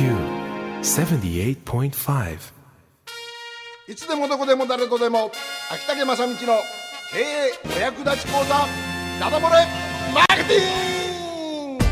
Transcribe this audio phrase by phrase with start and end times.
[0.00, 2.52] 78.5
[3.86, 5.30] いつでもどこでも誰とでも
[5.70, 6.38] 秋竹正道の
[7.12, 8.66] 経営お役立ち講座
[9.20, 9.66] ダダ漏れ
[10.14, 10.56] マーケティ
[11.74, 11.84] ング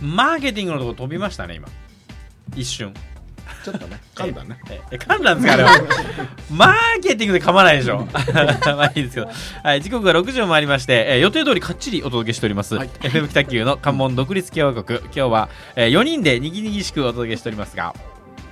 [0.00, 1.66] マーケティングのとこ飛びましたね今
[2.54, 2.94] 一瞬
[3.64, 4.58] ちょっとね噛んだね。
[4.70, 5.70] ええ噛んだんですかあれは。
[6.50, 8.06] マーケティングで噛まないでしょ。
[8.76, 9.28] まあいいですけど、
[9.62, 14.98] はい、時刻が6時を回りまして、えー予定通りかっちりお届けしております、FM 北九の関門独立共和国。
[15.00, 17.94] 今日は、え4人でにぎにぎしくお届けしておりますが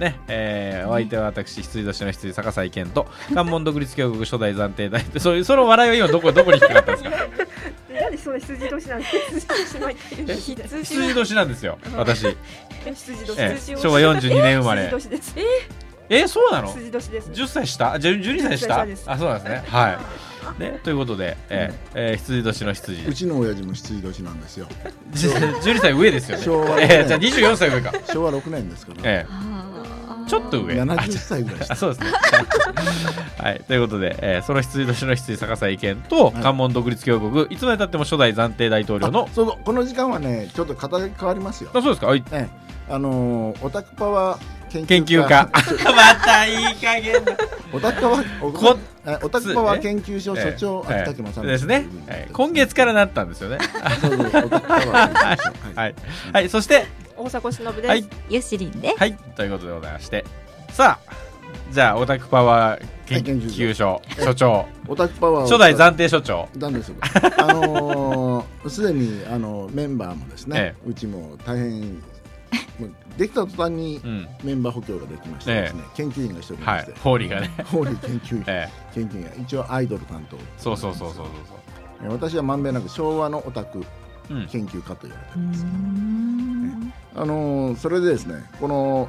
[0.01, 7.27] ねえーお相手は私羊年の羊坂井健と関門独立共和国初代暫定大そその笑いは今どこどこに引っかかったんですか？
[8.01, 12.27] なんでその羊年なんです羊年毎回言うんです羊年なんですよ私。
[12.27, 12.37] え
[12.95, 14.85] 羊年、ええ羊年昭和42年生まれ。
[14.91, 15.17] 羊年。
[15.19, 15.43] ですえ
[16.09, 16.69] えーそうなの？
[16.69, 17.31] 羊年です。
[17.31, 17.99] 10歳下？
[17.99, 19.05] じゃ12歳下？10歳です。
[19.11, 19.65] あそうなんですね。
[19.67, 19.99] はい。
[20.61, 23.03] ねということで、えーえー羊年の羊。
[23.09, 24.69] うちの親父も羊年なんですよ。
[25.13, 26.45] じ12歳上ですよね。
[26.45, 27.93] 昭和えーじゃあ24歳上か。
[28.13, 29.56] 昭和6年ですから、えー
[30.27, 30.75] ちょっと上。
[30.75, 32.13] 70歳ぐらいしあ そうですね。
[33.39, 33.61] はい。
[33.67, 36.35] ということで、えーその羊年の羊坂井健とはい。
[36.43, 41.71] 関門独立共和国いつまでたっても初代暫定大統領のあそうこの時間はねちょっと肩書き変わりますよ。
[41.73, 42.09] あそうですか。
[42.09, 42.25] はい。
[42.33, 42.67] ええ。
[42.89, 45.49] あのーオタクパワー研究家。
[45.95, 47.33] またいい加減だ。
[47.73, 52.29] オタクパワーオタクパワー研究所所長えー秋竹正道ですね、はい。
[52.33, 53.59] 今月からなったんですよね。
[55.75, 55.95] はい、
[56.33, 58.05] はい、そして大迫忍です、はい。
[58.29, 60.25] ゆしりんではい、ということでございまして、
[60.71, 61.13] さあ、
[61.71, 65.47] じゃあ、オタクパワー研究所所長、オタクパワーを。
[65.47, 66.97] 初代暫定所長、なんですよ。
[67.39, 72.03] あのー すでにあのメンバーもですね、えうちも大変
[73.17, 76.81] できた途端にうん、メンバー補強ができましてですね、研究員が一人いまはい。
[76.83, 79.31] して、、ホーリーがね、ホーリー研究員、え研究員が。
[79.41, 81.27] 一応アイドル担当え、そうそうそうそうそう。
[82.05, 83.85] え私はまんべんなく昭和のオタク
[84.29, 85.67] 研究家と言われてます、
[87.15, 89.09] あのーそれでですねこの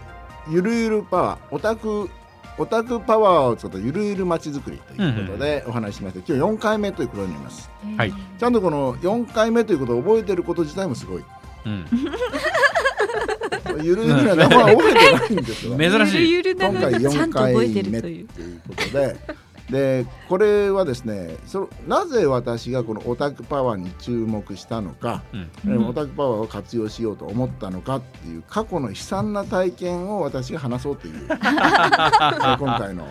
[0.50, 2.10] ゆるゆるパワーオタク
[2.58, 7.70] オタクパワーを使ったゆるゆるまちづくりということでお話ししまして、今日4回目ということになります。
[7.98, 11.24] はい、ちゃんとこの4回目ということを覚えてること自体もすごい。
[11.66, 11.86] うん、
[13.84, 15.78] ゆるゆるな名前覚えてないんですよ。
[15.78, 19.16] 珍しい、今回4ちゃんと覚えて回目といるといううことで
[19.70, 25.50] でこれはですねそなぜ私がこのオタクパワーに注目したのか、うん。
[25.66, 33.08] えーオタクパワーを活用しようと思ったのかっていう過去の悲惨な体験を私が話そうというえー 今回の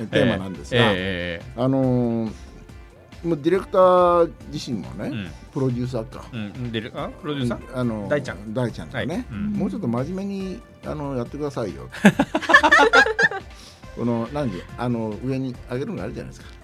[0.00, 2.32] えーテーマなんですが、ええあのー
[3.24, 8.54] もうディレクター自身もね、ええええプロデューサーか、うん、うん、出る、あ、プロデューサー、あの大ちゃん。
[8.54, 11.88] 大ちゃんがね、はい、うん、もうちょっと真面目にあのやってくださいよ。
[13.98, 16.58] この何であの上に上げるのがあるじゃないですか。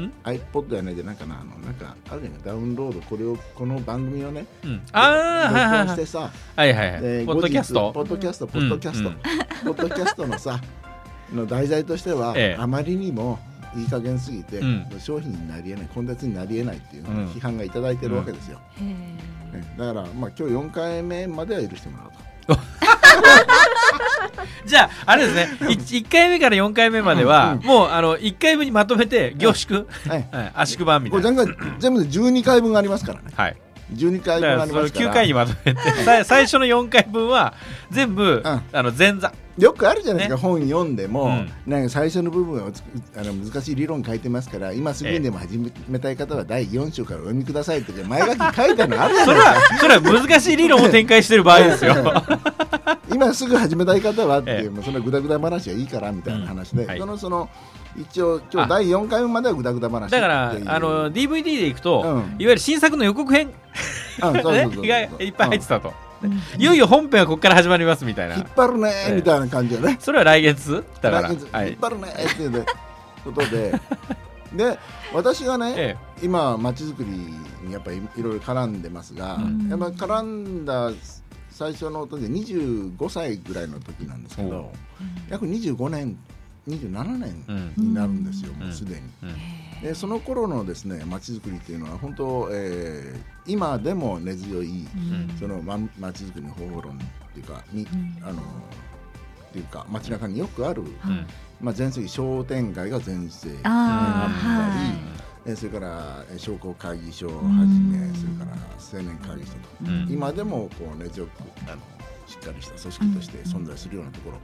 [0.00, 1.40] ん iPod やないでなんかな。
[1.40, 7.92] あのなんかあるじゃないダウンロードこれをこの番組をねうん、ああ、いはいはい音してさ、はいはいはい、でポッドキャスト？
[7.92, 9.74] ポッドキャストポッドキャスト、うん。
[9.74, 10.60] ポッドキャストのさ
[11.32, 12.60] の題材としては、ええ。
[12.60, 13.38] あまりにも
[13.76, 14.86] いい加減すぎて、うん。
[14.98, 17.26] 商品になりえないコンテンツになりえないっていううん。
[17.28, 18.58] 批判がいただいてるわけですよ。
[18.80, 22.10] ねだからまあ今日4回目までは許してもらう
[22.46, 22.54] と。
[24.64, 27.66] じゃあ、あれですね、1回目から4回目までは、うん。
[27.66, 30.26] もうあの1回目にまとめて凝縮、はい。
[30.32, 31.44] はい、圧縮版みこたいな。
[31.44, 33.24] れ全部全部で12回分ありますからね。
[33.34, 33.56] はい、
[33.94, 35.10] 12回分ありますから。
[35.10, 37.54] 9回にまとめて さ最初の4回分は
[37.90, 38.42] 全部、ん。
[38.44, 39.32] あの前座。
[39.56, 41.50] よくあるじゃないですか、本読んでも、うん。
[41.66, 42.82] なんか最初の部分はつ
[43.16, 49.74] あの難しい理論書いてますから今すぐにでも始めたい方は第4章からお読みくださいって前書き書いてあるのあるじゃそれないですか。
[49.74, 51.94] はそれは難しい理論を展開してる場合ですよ
[53.14, 54.68] 今すぐ始めたい方はってええ。
[54.68, 56.88] もうそのグダグダ話はいいからみたいな話で、うん。
[56.88, 56.98] はい。
[56.98, 57.48] そのその
[57.96, 62.06] 一応今あ日第4回目まではグダグダ話だからあの DVD でいくと、うん。
[62.06, 63.52] いわゆる新作の予告編、
[64.20, 65.92] がいっぱい入ってたと、
[66.58, 68.36] いよいよ本編はここから始まりますみたいな。
[68.36, 71.68] 引っ張るねええみたいな感じでね、それは来月だから、来月はい。
[71.68, 72.66] 引っ張るねっていうね
[73.24, 73.80] ことで。
[74.54, 74.78] で
[75.12, 79.68] 私がね、え今まちづくりにやっぱりいろいろ絡んでますが、うん。
[79.68, 80.90] やっぱ絡んだ
[81.54, 84.72] 最初の時で25歳ぐらいの時なんですけど、
[85.30, 86.18] 約25年
[86.68, 88.66] 27年になるんですよ、うん。
[88.66, 89.00] もうすでに。
[89.22, 89.82] うん。
[89.82, 94.88] でその頃のですねまちづくりっていうのは本当、えー今でも根強い、ん。
[95.38, 96.98] そのままちづくりの方法論っ
[97.34, 97.86] ていうかに、
[98.22, 98.44] あのっ
[99.52, 101.26] ていうか街中によくある、うん。
[101.60, 107.36] まあ、全盛期商店街が全盛期あーあったり、それからえー商工会議所をは
[107.66, 108.14] じめうん。
[108.14, 108.56] それから
[108.94, 110.06] 青年会議所と、うん。
[110.10, 111.30] 今でもこう根強く
[111.66, 111.82] あの
[112.26, 114.38] しっかりした組織として存在するようなところ、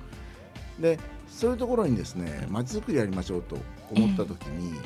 [0.80, 0.98] で
[1.28, 3.56] そういうところにですねまちづくりやりましょうと
[3.90, 4.78] 思った時に、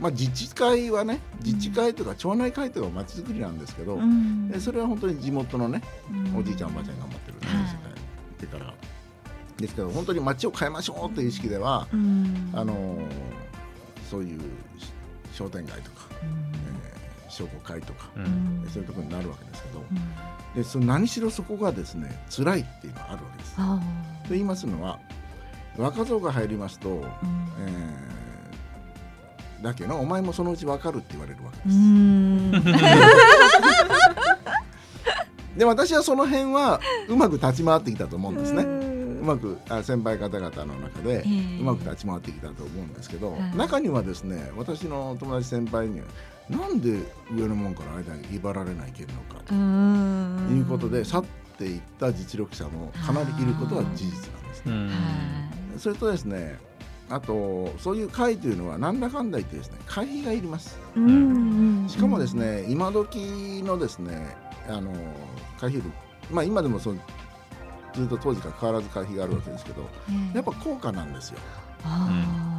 [0.00, 4.48] まあ、自治会はね自治会とか町内会とかまちづくりなんですけど、うん。
[4.48, 6.36] でそれは本当に地元のねうん。
[6.38, 7.68] おじいちゃんおばあちゃんが頑張ってるんですはいよ、
[8.52, 8.74] だから。
[9.56, 12.50] ですけど本当に町を変えましょうという意識では、うん。
[12.52, 13.36] あのー
[14.08, 14.40] そういう
[15.32, 16.06] 商店街とか、
[17.36, 18.64] 商工会とか、ううん。
[18.64, 20.62] んそういうところになるわけですけど、うん。
[20.62, 23.54] でその何しろそこがですね辛いっていうのがあるわけです。
[23.58, 23.80] あ
[24.24, 24.98] と言いますのは
[25.76, 27.02] 若造が入りますと、ーうん。
[27.60, 28.06] えー
[29.62, 31.76] だけどお前もそのうち分かるって言われるわけうです。
[31.78, 32.50] ん。
[35.56, 38.62] で私はその辺はうまく立ち回ってきたと思うんですね。
[38.64, 41.58] ううんまくあ先輩方々の中でええ。
[41.60, 43.56] うまく立ち回ってきたと思うんですけど、はい。
[43.56, 46.06] 中にはですね私の友達先輩には
[46.48, 47.00] なんで
[47.34, 50.56] 上の門から間に威張られないけんのかとうん。
[50.58, 51.24] いうことで去っ
[51.58, 54.90] ていった実力者もかなりいることは事実なんですね。
[55.78, 56.58] それとですね
[57.08, 60.78] あとそういう会というのはなんだかんだ言ってですね会費がいります。
[61.88, 64.36] しかもですね今時のですね
[64.68, 64.92] あの
[65.60, 65.82] 会費
[66.30, 66.98] まあ今でもそう
[67.94, 69.82] ずっと当時から変わらず会費があるわけですけど
[70.34, 71.38] やっぱ高価なんですよ。
[71.84, 72.55] あ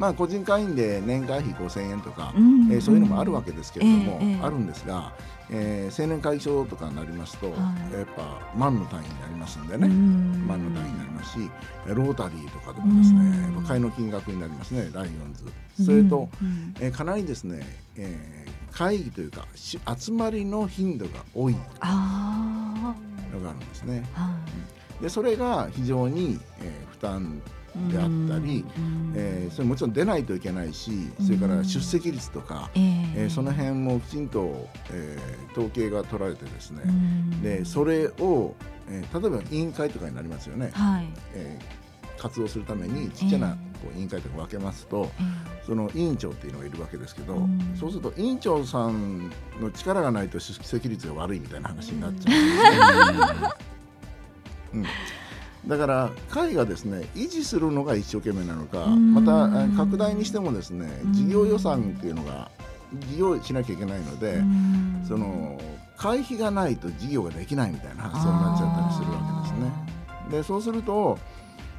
[0.00, 4.40] まあ個人会員で年会費5000円とかー、うんえーそういうのもあるわけですけれども、ええええ。
[4.42, 5.12] あるんですが、
[5.50, 7.56] えー青年会長とかになりますと、は
[7.92, 7.94] い。
[7.94, 10.46] やっぱ万の単位になりますんでね、うん。
[10.48, 11.50] 万の単位になりますし
[11.86, 15.84] ロータリーとかでもですね、う買いの金額になりますねライオンズ。
[15.84, 16.74] それと、うん。
[16.80, 17.60] えーかなりですね、
[17.96, 21.56] えー会議というかし集まりの頻度が多い。
[21.80, 22.94] あ
[23.34, 24.02] のがあるんですね。
[25.02, 27.59] でそれが非常に、えー負担い
[27.90, 29.12] であったり、うん。
[29.14, 30.90] えーそれもちろん出ないといけないし
[31.24, 32.80] それから出席率とか、え
[33.16, 33.26] え。
[33.26, 37.42] ーその辺もきちんと、えー統計が取られてですね、うん。
[37.42, 38.54] でそれを、
[38.88, 41.08] えー例えば委員会とかになりますよね、はい。
[41.34, 41.80] えー
[42.20, 45.66] 活動するためにちっちゃなえこう委員会とか分けますと、え。
[45.66, 47.74] その委員長っていうのがいるわけですけど、うん。
[47.78, 49.30] そうすると委員長さん
[49.60, 53.48] の力がないと出席率が悪いみたいな話になっちゃうんですね。
[54.74, 54.84] うん
[55.66, 59.14] だから会がですね維持するのが一生懸命なのか、うん。
[59.14, 61.12] またえー拡大にしてもですねうん。
[61.12, 62.50] 事業予算っていうのが
[62.94, 65.04] 事業しなきゃいけないので、うん。
[65.06, 65.60] その
[65.96, 70.38] 会費がないと事業ができないみたいな発想になっちゃったりするわけですね。
[70.38, 71.18] でそうすると、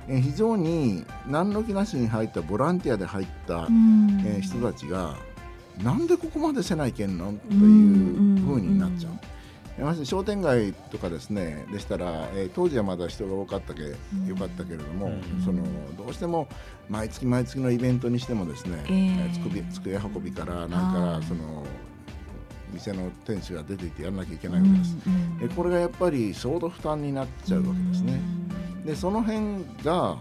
[0.07, 4.21] えー非常に何の気なしに入ったボランティアで入った、うん。
[4.25, 5.15] えー人たちが
[5.83, 9.13] なんでここまでせないけんのというふうになっちゃう。
[9.83, 15.41] まして商店街とかですねでしたら、えー当時はまだ人が多かったけよかったけれども、うん。
[15.43, 15.63] その
[15.97, 16.47] どうしても
[16.89, 19.25] 毎月毎月のイベントにしてもですね、えー。
[19.25, 21.65] えーつくび机運びからなんかその
[22.73, 24.97] 店の店主が出ていてやらなきゃいけないわけです。
[25.39, 28.19] でこれがやっぱり相当負担になっちゃうわけですね。
[28.85, 30.17] でその辺が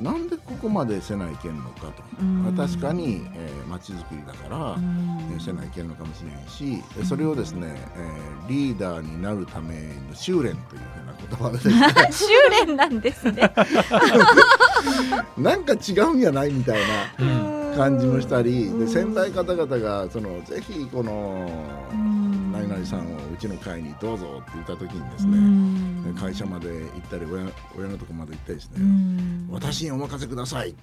[0.00, 2.42] なんでここまでせないけんのかと、うん。
[2.42, 3.20] まあ確かに
[3.66, 9.74] まち、えー、町づくりだから、えーせないけんのかもしれないしでそれをですね、えーリーダーになるため
[10.08, 10.56] の修練という
[10.94, 11.58] ふうな言葉で
[12.12, 12.26] 修
[12.66, 13.52] 練なんですね。
[15.36, 16.80] なんか違うんやないみたい
[17.18, 17.76] なうん。
[17.76, 18.78] 感じもしたりうん。
[18.80, 21.46] で先輩方々がそのぜひこの
[21.92, 22.25] うん
[22.56, 26.14] 何々さんをうちの会にどうぞって言った時にですうねん。
[26.14, 30.74] 会社まで行ったり親親のとこまで行ったりですねうん私にお任せください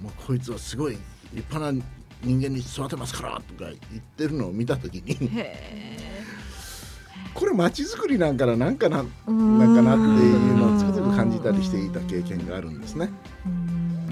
[0.00, 0.98] もうこいつはすごい
[1.32, 1.82] 立派な
[2.22, 5.98] 人間に育てますからとか言ってるのを見た時にへ
[7.34, 13.08] これ街づくりなんかななんかなーなんかなっていうのをつくづく感じたりしていた経験があるんですね。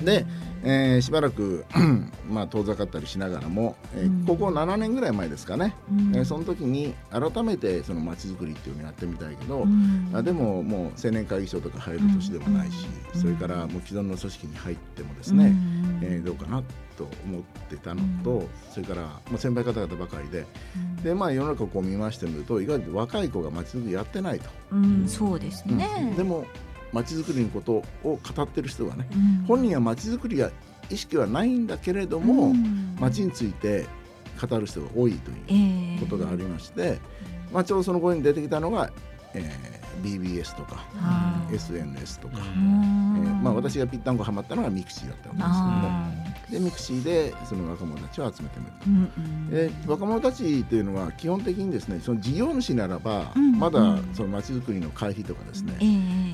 [0.00, 0.26] うんで、
[0.62, 1.64] えーしばらく
[2.30, 4.24] まあ遠ざかったりしながらも、えーうん。
[4.26, 6.16] ここ7年ぐらい前ですかね、うん。
[6.16, 10.10] えーその時に改めてその街づくりっていうのをやってみたいけど、うん。
[10.14, 13.20] あでももう青年会議所とか入る年でもないし、うん。
[13.20, 16.00] それからもう既存の組織に入ってもですうね、ん。
[16.02, 16.62] えーどうかな
[16.98, 18.48] と思ってたのと、うん。
[18.72, 20.44] それから、まあ、先輩方々ばかりで
[20.76, 21.02] うん。
[21.02, 25.08] で、まあ、世の中をこう見ましてみると意外と若い子が街づくりやってないと、うん。
[25.08, 25.78] そうですうん。
[25.78, 26.12] ね。
[26.16, 26.44] でも
[26.92, 29.44] 街づくりのことを語ってる人はねうん。
[29.46, 30.50] 本人は街づくりや
[30.90, 32.96] 意識はないんだけれども、うん。
[32.98, 33.86] 街について
[34.40, 36.98] 語る人が多いとえいうえことがありまして、
[37.52, 38.90] まあ、ちょうどその頃に出てきたのが、
[39.34, 43.22] えー BBS とか、はい SNS とか、うん。
[43.26, 45.82] えーまあ、私がぴったんこハマったのがミクシーだったわけですけども。
[45.84, 49.50] あでミクシーでその若者たちを集めてみるうんうん。
[49.50, 55.84] で若者たちというのは基本的にですねその事業主ならば、うんまだうんその街づくりの会費とかですね、え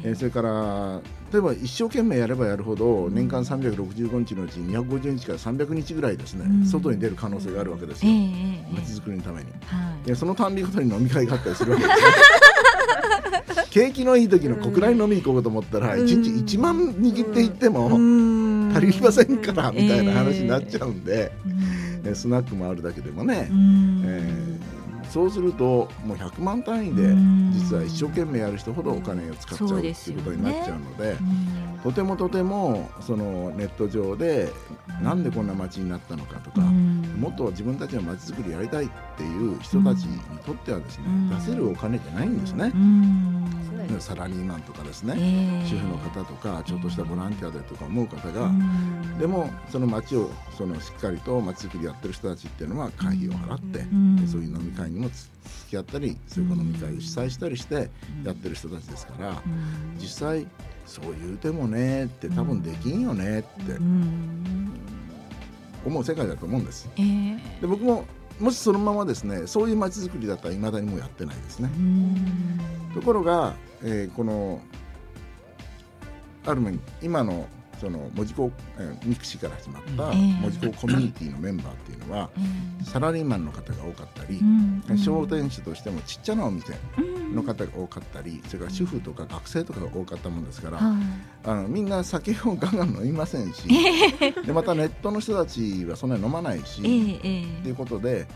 [0.07, 0.11] え。
[0.11, 1.01] えーそれから
[1.33, 6.67] 例えば一生懸命やればやるほど年間365日のうち250日から300日ぐらいですね、うん。
[6.67, 9.51] 外に出る可能性があるわけですええよ、ええ街づくりのために。
[9.67, 10.07] はい。
[10.07, 12.07] でそのたんびごとに飲み会があったりするわけですね。
[13.71, 16.01] 景気のいい時の国内飲みに行こうと思ったらうん。
[16.05, 18.46] 1日1万握っていってもうん
[18.77, 22.11] 足りませんからみたいな話になっちゃうんで、うん。
[22.11, 24.03] えスナックもあるだけでもねう、ん。
[24.07, 24.77] えー
[25.11, 27.53] そうするともう100万単位でうん。
[27.53, 34.51] 実は一生懸命やる人ほどお金を使っちゃうっていうことになっちゃうのでうんとてもとてもそのネット上で
[35.01, 37.03] なんでこんな街になったのかとか、うん。
[37.21, 41.31] もっと自分たちの街づくりやりたいっていう人たちにとってはですね、うん。
[41.31, 42.73] 出せるお金じゃないんですね
[43.85, 45.69] う、んうんサラリーマンとかですね、ええ。
[45.69, 49.19] 主婦の方とかちょっとしたボランティアでとか思う方が、うん。
[49.19, 53.81] でもその街をそのしっかりと街づくりやってる人たちっていうのは会費を払って、
[54.27, 55.31] そういう飲み会にもつ
[55.67, 57.91] 付き合ったりそういう飲み会を主催したりして
[58.25, 59.37] やってる人たちですから、うん。
[59.99, 60.47] 実際
[60.85, 64.71] そう言うてもねって多分できんよねってうん。
[65.85, 66.89] 思う世界だと思うんです。
[66.97, 67.61] ええ。
[67.61, 68.05] で僕も
[68.39, 71.71] もしそのままですねそういう街づくりだったらいまだにもうやってないですね。
[71.77, 72.61] うん
[72.95, 74.61] ところが、えーこの
[76.47, 77.49] ある面今の
[77.81, 80.41] その文字工、えーミクシーから始まったええ。
[80.41, 82.31] 文字工コミュニティのメンバーっていうのは
[82.81, 84.41] えサラリーマンの方が多かったり
[84.99, 87.35] 商店主としてもちっちゃなお店うん。
[87.35, 90.97] の方が多かったりそれから主婦とか学生とかが多かったもんですから、はい
[91.45, 93.63] あのみんな酒をガンガン飲みませんし
[94.45, 97.63] でまたネットの人たちはそんなに飲まないし、ええええ。
[97.63, 98.27] ということで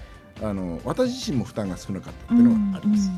[0.42, 3.10] あの私自身も負担が少なかったっていうのがあります。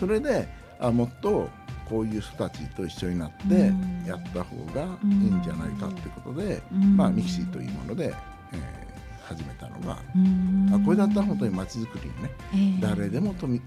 [0.00, 0.48] それで
[0.80, 1.48] あもっと
[1.88, 4.04] こういう人たちと一緒になってうん。
[4.06, 6.96] やった方がいいんじゃないかっていうことで、うん。
[6.96, 8.14] まあ、ミキシーというもので、
[8.52, 8.88] えー
[9.28, 10.70] 始めたのが、うん。
[10.74, 12.80] あこれだったら本当に街づくりにねええ。
[12.80, 13.60] 誰でもとみ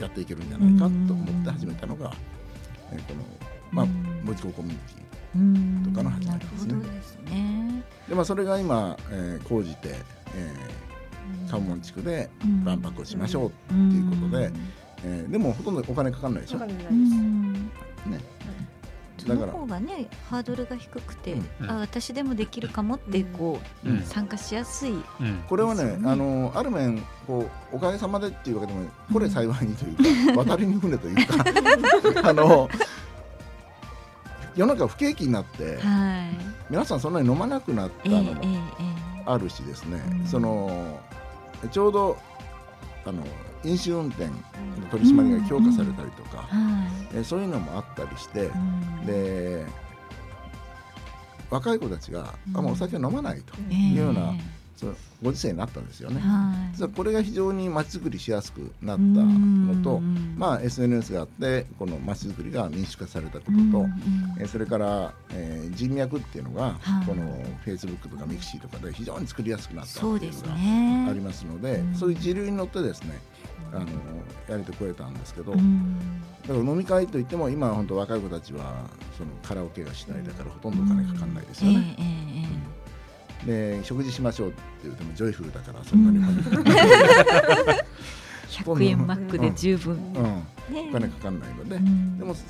[0.00, 2.12] やっていけるんじゃないかと思って始めたのが、
[2.92, 3.24] えーこの、
[3.72, 5.02] まあうん、文字工コミュニテ
[5.34, 5.82] うん。
[5.92, 6.58] とかの始まりで
[7.02, 7.82] すね。
[8.08, 9.96] でまあ、それが今、えー講じて、
[10.36, 12.62] えー、関門地区でうん。
[12.62, 14.52] 万博をしましょうってうんいうことで、
[15.04, 16.58] えーでもほとんどお金かかんないでしょ？
[16.58, 16.92] わかんないです。
[16.92, 17.52] うん。
[17.54, 17.70] ね。
[19.18, 19.52] そのだから。
[19.52, 21.70] 方がねハードルが低くて、うん。
[21.70, 24.02] あ私でもできるかもってこう、うん。
[24.02, 25.42] 参加しやすい、うん。
[25.48, 31.44] これはねあのある面こうおかげさまでっていうわけでもこれ幸いにというか 渡りに船というか
[32.28, 32.68] あの
[34.56, 36.36] 世の中不景気になってはい。
[36.70, 38.58] 皆さんそんなに飲まなくなったえええのもえ。
[39.26, 40.26] あるしですね、うん。
[40.26, 41.00] その
[41.70, 42.16] ちょうど
[43.04, 43.22] あの
[43.64, 44.32] 飲酒運転の
[44.90, 46.88] 取り締まりが強化されたりとか、えは
[47.20, 48.54] えそういうのもあったりしてい、う
[49.02, 49.06] ん。
[49.06, 49.66] で
[51.50, 53.76] 若い子たちが、あもうお酒を飲まないとええ。
[53.76, 54.34] いうような
[54.76, 56.20] そのご時世になったんですよね。
[56.20, 56.76] はい。
[56.76, 63.90] 実はこれが非常に街づくりしやすくなったのと、うんまあ、SNS があってこの街づくりが民主化されたことと、うんうん
[64.38, 67.06] えーそれから、えー人脈っていうのが、はい。
[67.06, 71.06] この Facebook とか Mixi とかで非常に作りやすくなったっていうのがね。
[71.10, 71.94] ありますので、うん。
[71.94, 73.18] そういう時流に乗ってですね
[73.72, 73.86] あの
[74.48, 75.98] やれてこれたんですけど、うん。
[76.42, 78.84] だから飲み会といっても今は本当若い子たちは
[79.16, 81.96] そのカラオケがしないだからほとんどお金かかんないですよね。
[83.46, 86.62] で食事しましょうって言ってもジョイフルだからそんなにお金か
[87.54, 87.84] かんない、
[88.48, 89.98] 100円マックで十分、
[90.70, 92.18] お金かかんないので、うん。
[92.18, 92.40] でもし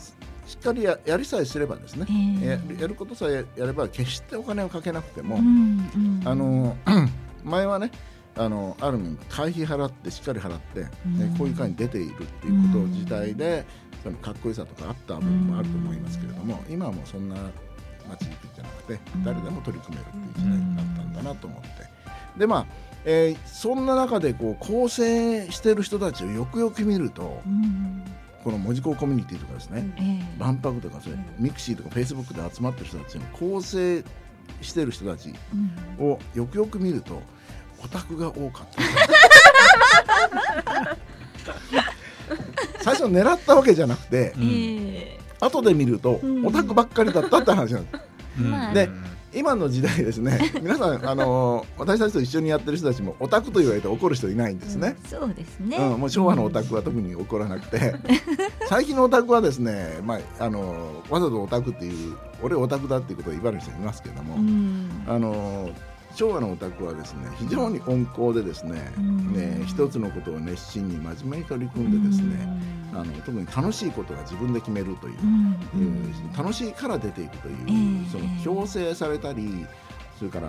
[0.58, 2.06] っかりややりさえすればですね、
[2.42, 2.74] ええ。
[2.74, 5.38] ややることさえやれば決してお金をかけなくても、
[6.24, 6.76] あの
[7.44, 7.92] 前はね
[8.36, 11.18] あのある意味会費払ってしっかり払って、うん。
[11.18, 13.64] ねこういう会に出ているっていうこと自体で、
[14.02, 17.36] そのかっこよさとかあった部分もあると思いますけれども、今はもうそんな
[18.08, 19.24] 街づくりじゃなくてうん。
[19.24, 21.68] 誰でも取り組めるっていう時代になったんだなと思って。
[22.38, 22.66] でまあ、
[23.04, 28.02] えーそんな中でこう構成してる人たちをよくよく見るとうん。
[28.44, 30.38] この文字工コミュニティとかですね、ええ。
[30.38, 31.24] 万博とかそれ、うん。
[31.38, 34.02] ミクシーとかフェイスブックで集まってる人たちの構成
[34.62, 35.34] してる人たち
[35.98, 36.06] うん。
[36.06, 37.20] をよくよく見ると
[37.82, 38.82] オタクが多かった。
[42.82, 44.42] 最初狙ったわけじゃなくてうん。
[44.44, 45.20] ええ。
[45.40, 46.46] 後で見るとうん。
[46.46, 48.00] オタクばっかりだったって話なんです。
[48.40, 48.50] うん。
[48.50, 48.88] まあで
[49.32, 57.94] 今の時代ですね 皆さんあの私たちと一緒にやってる人たちもオタクと言われて怒る人いないんですね、そうですね、うん、もう昭和のオタクは特に怒らなくて。
[58.68, 64.90] 最近のオタクはですね、まあ、あのわざとオタクっていう俺オタクだっていうことを言われる人いますけども、うん。
[65.08, 65.70] あの
[66.14, 69.32] 昭和のオタクはですね非常に温厚でですね,、うん。
[69.32, 72.48] ね一つのことを熱心に真面目に取り組んでですね、
[72.92, 75.52] あの特に楽しいことは自分で決めるというう、ん。
[75.74, 79.66] いう楽しいから出ていくという、ええその強制されたり
[80.18, 80.48] それから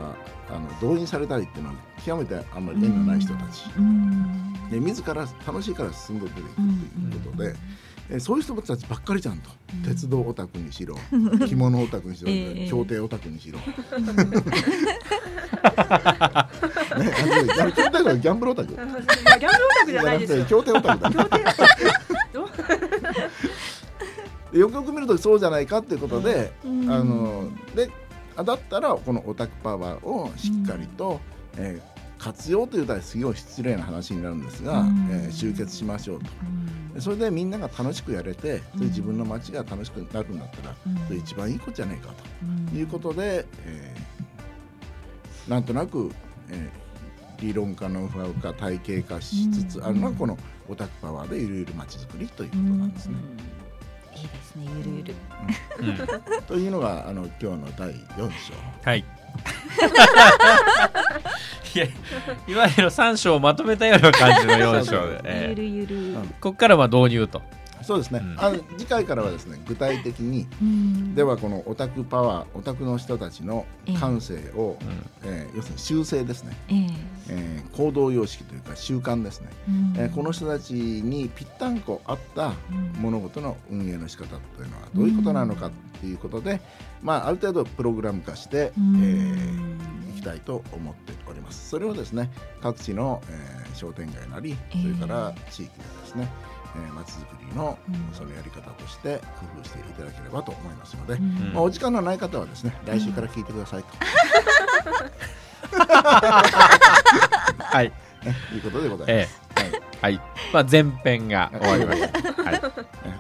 [0.50, 1.76] あの動員されたりっていうのは
[2.06, 4.54] 極めてあんまり縁のない人たち、うん。
[4.70, 7.56] で自ら楽しいから進んで出ていくということで、
[8.12, 9.84] えそういう人たちばっかりちゃんと、うん。
[9.84, 10.96] 鉄道オタクにしろ
[11.48, 13.58] 着物オタクにしろ、ええ競艇オタクにしろ。
[13.64, 13.66] ね、
[16.22, 18.74] あのあの競艇はギャンブルオタク？
[18.74, 20.46] ギャンブルオタクじゃないですよ。
[20.46, 21.10] 競艇オタクだ。
[24.52, 26.92] よくよく見るとそうじゃないかっていうことで、うん。
[26.92, 27.90] あので
[28.36, 31.22] あだったらこのオタクパワーをしっかりと、
[31.58, 31.91] えー
[32.22, 35.08] 活用というとすごい失礼な話になるんですが、うん。
[35.12, 36.30] えー集結しましょうと。
[36.94, 37.02] うん。
[37.02, 41.08] それでみんなが楽しくやれてそれうん自分の街が楽しくなるんだったら、うん。
[41.08, 42.10] それ一番いいことじゃないか
[42.44, 42.68] うん。
[42.68, 46.12] ということで、えーなんとなく、
[46.50, 46.82] えー
[47.42, 50.38] 理論家ノウハウ化体系化しつつあるのがこの
[50.70, 53.16] オタクパワーでゆるゆる街づくりということなんですね。
[54.16, 55.16] いいですねゆるゆる。
[55.80, 56.44] うん。
[56.46, 58.54] というのがあの今日の第4章。
[58.84, 59.04] はい。
[61.76, 61.86] いや、
[62.48, 65.96] いわゆる3章をまとめたような感じの4章で、 えゆるゆる。
[65.96, 67.42] うんーここからは導入と。
[67.84, 68.40] そうですね、うん。
[68.40, 71.16] あの次回からはですね具体的にうん。
[71.16, 73.66] ではこのオタクパワーオタクの人たちの
[74.00, 74.78] 感性を、
[75.24, 76.88] えー要するに習性ですね、ええ。
[77.30, 79.94] えー行動様式というか習慣ですね、うん。
[79.98, 83.02] えーこの人たちにぴったんこ合ったうん。
[83.02, 86.62] 物事の運営の仕方というのはどういうことなのかっていうことで、
[87.02, 92.30] まあ、ある程度プログラム化して、うんえーいきたいと思っておりますそれをですね
[92.62, 96.28] 各地の、えー商店街なりそれから地域でですね、
[96.76, 103.90] えー、街づくりのうんそのやり方として工夫していただければと思いますので、うんまあ、お時間のない方はですね来週から聞いてくださいと、
[107.64, 107.92] はい。
[108.24, 109.64] ね、いうことでございえます。
[109.64, 110.22] はいえはい。
[110.54, 112.20] まあ、前編が終わりました。
[112.44, 112.54] はい。
[112.54, 112.60] ね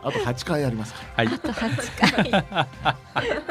[0.03, 1.25] あと8回ありますから。
[1.25, 1.35] はい。
[1.35, 2.31] あと8回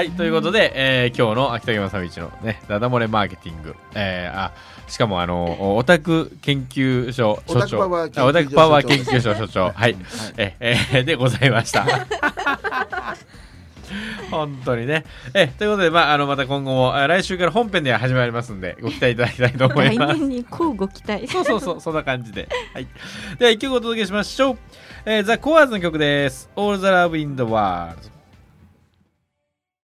[0.00, 4.54] はい、ということで、えー今日の秋田山さん一のね、ダダ漏れマーケティング、えーあ、
[4.88, 9.96] しかもあの、オタク研究所所長、オタクパワー研究所あオタクパワー研究所所長、はい、はい
[10.38, 11.84] ええーでございました。
[14.30, 15.04] 本当にね。
[15.34, 20.18] えということで、まあ、あの、また今後も、あ来週から本編で始まりますんで、ご期待いただきたいと思い来ます。
[20.18, 22.48] 年に交互期待そうそうそう、そんな感じで。
[22.72, 22.86] はい。
[23.38, 24.58] では、一曲お届けしましょう。
[25.04, 26.48] えー、ザ・コアーズの曲です。
[26.56, 28.19] All the Love in the World。